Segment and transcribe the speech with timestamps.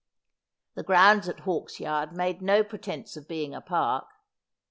[0.73, 4.07] The grounds at Hawks yard made no pretence of being a park.